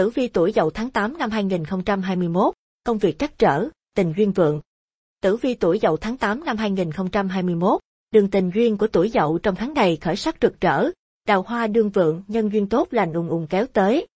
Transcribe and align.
Tử 0.00 0.10
vi 0.10 0.28
tuổi 0.28 0.52
Dậu 0.52 0.70
tháng 0.70 0.90
8 0.90 1.18
năm 1.18 1.30
2021, 1.30 2.54
công 2.84 2.98
việc 2.98 3.18
trắc 3.18 3.38
trở, 3.38 3.68
tình 3.96 4.12
duyên 4.16 4.32
vượng. 4.32 4.60
Tử 5.22 5.36
vi 5.36 5.54
tuổi 5.54 5.78
Dậu 5.82 5.96
tháng 5.96 6.16
8 6.16 6.44
năm 6.44 6.56
2021, 6.56 7.80
đường 8.10 8.30
tình 8.30 8.50
duyên 8.54 8.78
của 8.78 8.86
tuổi 8.86 9.08
Dậu 9.08 9.38
trong 9.38 9.54
tháng 9.54 9.74
này 9.74 9.96
khởi 9.96 10.16
sắc 10.16 10.36
rực 10.40 10.60
rỡ, 10.60 10.90
đào 11.26 11.42
hoa 11.42 11.66
đương 11.66 11.90
vượng, 11.90 12.22
nhân 12.28 12.52
duyên 12.52 12.68
tốt 12.68 12.88
lành 12.90 13.12
ùng 13.12 13.28
ùng 13.28 13.46
kéo 13.50 13.66
tới. 13.72 14.06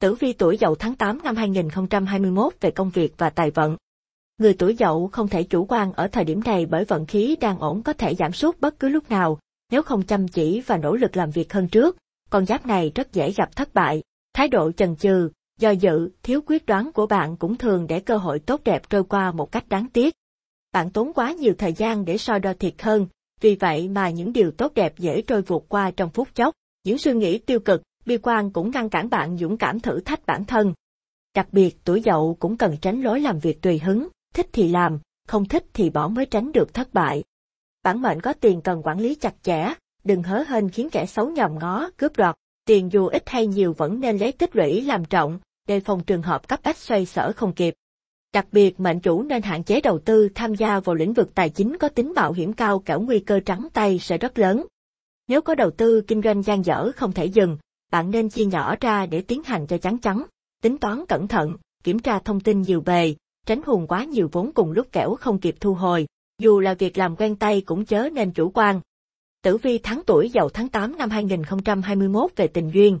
Tử 0.00 0.14
vi 0.14 0.32
tuổi 0.32 0.56
Dậu 0.60 0.74
tháng 0.74 0.94
8 0.94 1.18
năm 1.24 1.36
2021 1.36 2.54
về 2.60 2.70
công 2.70 2.90
việc 2.90 3.14
và 3.18 3.30
tài 3.30 3.50
vận. 3.50 3.76
Người 4.38 4.54
tuổi 4.54 4.76
Dậu 4.78 5.08
không 5.12 5.28
thể 5.28 5.42
chủ 5.42 5.66
quan 5.68 5.92
ở 5.92 6.08
thời 6.08 6.24
điểm 6.24 6.40
này 6.44 6.66
bởi 6.66 6.84
vận 6.84 7.06
khí 7.06 7.36
đang 7.40 7.58
ổn 7.58 7.82
có 7.82 7.92
thể 7.92 8.14
giảm 8.14 8.32
sút 8.32 8.60
bất 8.60 8.78
cứ 8.78 8.88
lúc 8.88 9.10
nào, 9.10 9.38
nếu 9.70 9.82
không 9.82 10.02
chăm 10.02 10.28
chỉ 10.28 10.60
và 10.66 10.76
nỗ 10.76 10.96
lực 10.96 11.16
làm 11.16 11.30
việc 11.30 11.52
hơn 11.52 11.68
trước, 11.68 11.96
con 12.30 12.46
giáp 12.46 12.66
này 12.66 12.92
rất 12.94 13.12
dễ 13.12 13.30
gặp 13.30 13.56
thất 13.56 13.74
bại. 13.74 14.02
Thái 14.34 14.48
độ 14.48 14.72
chần 14.72 14.96
chừ, 14.96 15.30
do 15.58 15.70
dự, 15.70 16.10
thiếu 16.22 16.40
quyết 16.46 16.66
đoán 16.66 16.92
của 16.92 17.06
bạn 17.06 17.36
cũng 17.36 17.56
thường 17.56 17.86
để 17.86 18.00
cơ 18.00 18.16
hội 18.16 18.38
tốt 18.38 18.60
đẹp 18.64 18.90
trôi 18.90 19.04
qua 19.04 19.32
một 19.32 19.52
cách 19.52 19.68
đáng 19.68 19.86
tiếc. 19.92 20.14
Bạn 20.72 20.90
tốn 20.90 21.12
quá 21.12 21.32
nhiều 21.32 21.54
thời 21.58 21.72
gian 21.72 22.04
để 22.04 22.18
so 22.18 22.38
đo 22.38 22.52
thiệt 22.54 22.82
hơn, 22.82 23.06
vì 23.40 23.54
vậy 23.54 23.88
mà 23.88 24.10
những 24.10 24.32
điều 24.32 24.50
tốt 24.50 24.74
đẹp 24.74 24.98
dễ 24.98 25.22
trôi 25.22 25.42
vụt 25.42 25.62
qua 25.68 25.90
trong 25.90 26.10
phút 26.10 26.28
chốc. 26.34 26.54
Những 26.84 26.98
suy 26.98 27.12
nghĩ 27.12 27.38
tiêu 27.38 27.60
cực, 27.60 27.82
bi 28.06 28.16
quan 28.22 28.50
cũng 28.50 28.70
ngăn 28.70 28.88
cản 28.88 29.10
bạn 29.10 29.36
dũng 29.38 29.56
cảm 29.56 29.80
thử 29.80 30.00
thách 30.00 30.26
bản 30.26 30.44
thân. 30.44 30.74
Đặc 31.34 31.48
biệt 31.52 31.76
tuổi 31.84 32.02
dậu 32.04 32.36
cũng 32.40 32.56
cần 32.56 32.76
tránh 32.82 33.02
lối 33.02 33.20
làm 33.20 33.38
việc 33.38 33.62
tùy 33.62 33.78
hứng, 33.78 34.08
thích 34.34 34.46
thì 34.52 34.68
làm, 34.68 34.98
không 35.28 35.48
thích 35.48 35.64
thì 35.72 35.90
bỏ 35.90 36.08
mới 36.08 36.26
tránh 36.26 36.52
được 36.52 36.74
thất 36.74 36.94
bại. 36.94 37.24
Bản 37.82 38.02
mệnh 38.02 38.20
có 38.20 38.32
tiền 38.32 38.60
cần 38.60 38.82
quản 38.82 39.00
lý 39.00 39.14
chặt 39.14 39.34
chẽ, 39.42 39.74
đừng 40.04 40.22
hớ 40.22 40.44
hên 40.48 40.68
khiến 40.68 40.88
kẻ 40.90 41.06
xấu 41.06 41.30
nhòm 41.30 41.58
ngó, 41.58 41.90
cướp 41.96 42.16
đoạt. 42.16 42.36
Tiền 42.66 42.92
dù 42.92 43.06
ít 43.06 43.22
hay 43.26 43.46
nhiều 43.46 43.72
vẫn 43.72 44.00
nên 44.00 44.18
lấy 44.18 44.32
tích 44.32 44.56
lũy 44.56 44.80
làm 44.80 45.04
trọng, 45.04 45.38
đề 45.68 45.80
phòng 45.80 46.04
trường 46.04 46.22
hợp 46.22 46.48
cấp 46.48 46.60
bách 46.62 46.76
xoay 46.76 47.06
sở 47.06 47.32
không 47.36 47.52
kịp. 47.52 47.74
Đặc 48.32 48.46
biệt 48.52 48.80
mệnh 48.80 49.00
chủ 49.00 49.22
nên 49.22 49.42
hạn 49.42 49.64
chế 49.64 49.80
đầu 49.80 49.98
tư 49.98 50.28
tham 50.34 50.54
gia 50.54 50.80
vào 50.80 50.94
lĩnh 50.94 51.12
vực 51.12 51.34
tài 51.34 51.50
chính 51.50 51.76
có 51.78 51.88
tính 51.88 52.12
mạo 52.16 52.32
hiểm 52.32 52.52
cao 52.52 52.78
kẻo 52.78 53.00
nguy 53.00 53.20
cơ 53.20 53.40
trắng 53.40 53.68
tay 53.72 53.98
sẽ 53.98 54.18
rất 54.18 54.38
lớn. 54.38 54.66
Nếu 55.28 55.40
có 55.40 55.54
đầu 55.54 55.70
tư 55.70 56.00
kinh 56.00 56.22
doanh 56.22 56.42
gian 56.42 56.64
dở 56.64 56.90
không 56.96 57.12
thể 57.12 57.24
dừng, 57.24 57.58
bạn 57.92 58.10
nên 58.10 58.28
chia 58.28 58.44
nhỏ 58.44 58.76
ra 58.80 59.06
để 59.06 59.20
tiến 59.20 59.42
hành 59.44 59.66
cho 59.66 59.78
chắn 59.78 59.98
chắn, 59.98 60.22
tính 60.62 60.78
toán 60.78 61.06
cẩn 61.08 61.28
thận, 61.28 61.56
kiểm 61.82 61.98
tra 61.98 62.18
thông 62.18 62.40
tin 62.40 62.62
nhiều 62.62 62.80
bề, 62.80 63.14
tránh 63.46 63.60
hùn 63.66 63.86
quá 63.86 64.04
nhiều 64.04 64.28
vốn 64.32 64.52
cùng 64.54 64.72
lúc 64.72 64.92
kẻo 64.92 65.14
không 65.14 65.38
kịp 65.38 65.54
thu 65.60 65.74
hồi. 65.74 66.06
Dù 66.38 66.60
là 66.60 66.74
việc 66.74 66.98
làm 66.98 67.16
quen 67.16 67.36
tay 67.36 67.60
cũng 67.60 67.84
chớ 67.84 68.08
nên 68.12 68.30
chủ 68.30 68.50
quan. 68.54 68.80
Tử 69.44 69.56
vi 69.56 69.78
tháng 69.78 70.02
tuổi 70.06 70.30
dậu 70.34 70.48
tháng 70.48 70.68
8 70.68 70.96
năm 70.98 71.10
2021 71.10 72.30
về 72.36 72.46
tình 72.46 72.70
duyên. 72.74 72.98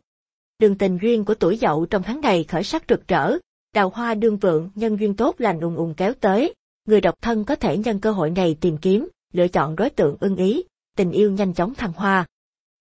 Đường 0.58 0.78
tình 0.78 0.98
duyên 1.02 1.24
của 1.24 1.34
tuổi 1.34 1.56
dậu 1.56 1.86
trong 1.86 2.02
tháng 2.02 2.20
này 2.20 2.44
khởi 2.44 2.62
sắc 2.64 2.84
rực 2.88 3.08
rỡ, 3.08 3.38
đào 3.74 3.90
hoa 3.94 4.14
đương 4.14 4.36
vượng, 4.36 4.70
nhân 4.74 4.96
duyên 5.00 5.16
tốt 5.16 5.34
lành 5.38 5.60
ùng 5.60 5.76
ùng 5.76 5.94
kéo 5.96 6.12
tới. 6.20 6.54
Người 6.88 7.00
độc 7.00 7.14
thân 7.22 7.44
có 7.44 7.56
thể 7.56 7.76
nhân 7.76 8.00
cơ 8.00 8.10
hội 8.10 8.30
này 8.30 8.56
tìm 8.60 8.76
kiếm, 8.76 9.08
lựa 9.32 9.48
chọn 9.48 9.76
đối 9.76 9.90
tượng 9.90 10.16
ưng 10.20 10.36
ý, 10.36 10.64
tình 10.96 11.10
yêu 11.10 11.30
nhanh 11.30 11.54
chóng 11.54 11.74
thăng 11.74 11.92
hoa. 11.92 12.26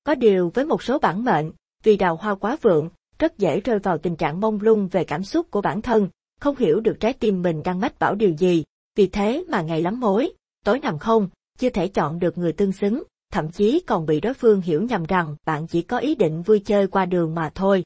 Có 0.04 0.16
điều 0.16 0.52
với 0.54 0.66
một 0.66 0.84
số 0.84 1.00
bản 1.00 1.24
mệnh, 1.24 1.52
vì 1.84 1.98
đào 1.98 2.16
hoa 2.16 2.36
quá 2.36 2.58
vượng, 2.62 2.90
rất 3.20 3.38
dễ 3.38 3.60
rơi 3.60 3.80
vào 3.80 3.98
tình 3.98 4.16
trạng 4.16 4.40
mông 4.40 4.60
lung 4.62 4.88
về 4.88 5.04
cảm 5.04 5.24
xúc 5.24 5.52
của 5.52 5.62
bản 5.62 5.82
thân, 5.82 6.10
không 6.40 6.56
hiểu 6.58 6.80
được 6.80 6.98
trái 7.00 7.14
tim 7.14 7.42
mình 7.42 7.64
đang 7.64 7.80
mách 7.80 8.00
bảo 8.00 8.16
điều 8.16 8.32
gì, 8.32 8.64
vì 8.96 9.08
thế 9.08 9.46
mà 9.50 9.62
ngày 9.62 9.82
lắm 9.82 10.00
mối, 10.00 10.32
tối 10.66 10.80
nằm 10.80 11.00
không, 11.00 11.30
chưa 11.58 11.70
thể 11.70 11.88
chọn 11.88 12.20
được 12.20 12.38
người 12.38 12.54
tương 12.54 12.72
xứng, 12.72 13.04
thậm 13.34 13.52
chí 13.52 13.84
còn 13.88 14.06
bị 14.06 14.20
đối 14.20 14.34
phương 14.34 14.62
hiểu 14.62 14.82
nhầm 14.82 15.04
rằng 15.04 15.36
bạn 15.46 15.68
chỉ 15.68 15.82
có 15.82 15.98
ý 15.98 16.16
định 16.16 16.42
vui 16.42 16.60
chơi 16.60 16.88
qua 16.88 17.06
đường 17.06 17.36
mà 17.36 17.52
thôi. 17.56 17.84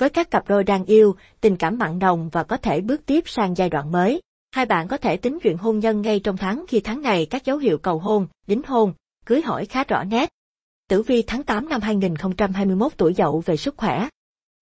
Với 0.00 0.10
các 0.10 0.30
cặp 0.30 0.48
đôi 0.48 0.64
đang 0.64 0.84
yêu, 0.84 1.16
tình 1.40 1.56
cảm 1.56 1.78
mặn 1.78 1.98
nồng 1.98 2.28
và 2.28 2.42
có 2.42 2.56
thể 2.56 2.80
bước 2.80 3.06
tiếp 3.06 3.24
sang 3.26 3.54
giai 3.56 3.70
đoạn 3.70 3.92
mới. 3.92 4.22
Hai 4.52 4.66
bạn 4.66 4.88
có 4.88 4.96
thể 4.96 5.16
tính 5.16 5.38
chuyện 5.42 5.56
hôn 5.56 5.78
nhân 5.78 6.00
ngay 6.02 6.20
trong 6.20 6.36
tháng 6.36 6.64
khi 6.68 6.80
tháng 6.80 7.02
này 7.02 7.26
các 7.26 7.44
dấu 7.44 7.58
hiệu 7.58 7.78
cầu 7.78 7.98
hôn, 7.98 8.26
đính 8.46 8.62
hôn, 8.66 8.92
cưới 9.26 9.42
hỏi 9.42 9.66
khá 9.66 9.84
rõ 9.84 10.04
nét. 10.04 10.30
Tử 10.88 11.02
vi 11.02 11.22
tháng 11.22 11.42
8 11.42 11.68
năm 11.68 11.80
2021 11.80 12.92
tuổi 12.96 13.14
dậu 13.14 13.42
về 13.46 13.56
sức 13.56 13.74
khỏe. 13.76 14.08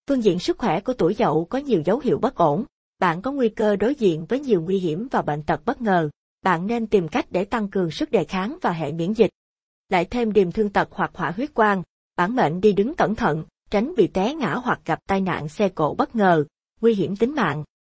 Phương 0.09 0.25
diện 0.25 0.39
sức 0.39 0.59
khỏe 0.59 0.81
của 0.81 0.93
tuổi 0.93 1.15
dậu 1.15 1.45
có 1.45 1.59
nhiều 1.59 1.83
dấu 1.85 1.99
hiệu 1.99 2.19
bất 2.19 2.35
ổn. 2.35 2.65
Bạn 2.99 3.23
có 3.23 3.33
nguy 3.33 3.49
cơ 3.49 3.77
đối 3.77 3.95
diện 3.95 4.25
với 4.29 4.41
nhiều 4.41 4.63
nguy 4.63 4.79
hiểm 4.79 5.09
và 5.11 5.23
bệnh 5.23 5.43
tật 5.43 5.65
bất 5.65 5.81
ngờ. 5.81 6.11
Bạn 6.43 6.67
nên 6.67 6.87
tìm 6.87 7.09
cách 7.09 7.27
để 7.31 7.45
tăng 7.45 7.69
cường 7.69 7.91
sức 7.91 8.11
đề 8.11 8.25
kháng 8.25 8.59
và 8.63 8.73
hệ 8.73 8.93
miễn 8.93 9.13
dịch. 9.13 9.31
Lại 9.89 10.05
thêm 10.05 10.33
điềm 10.33 10.53
thương 10.53 10.71
tật 10.71 10.89
hoặc 10.91 11.11
hỏa 11.15 11.31
huyết 11.31 11.55
quang, 11.55 11.83
bản 12.17 12.37
mệnh 12.37 12.61
đi 12.61 12.73
đứng 12.73 12.95
cẩn 12.95 13.15
thận, 13.15 13.45
tránh 13.71 13.95
bị 13.97 14.07
té 14.07 14.35
ngã 14.35 14.55
hoặc 14.55 14.81
gặp 14.85 14.99
tai 15.09 15.21
nạn 15.21 15.49
xe 15.49 15.69
cộ 15.69 15.95
bất 15.95 16.17
ngờ, 16.17 16.45
nguy 16.81 16.95
hiểm 16.95 17.17
tính 17.17 17.35
mạng. 17.35 17.65